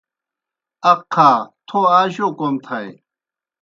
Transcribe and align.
اَقہا 0.91 1.29
تھو 1.67 1.79
آ 1.97 1.99
جو 2.13 2.27
کوْم 2.37 2.55
تھائے۔ 2.65 2.89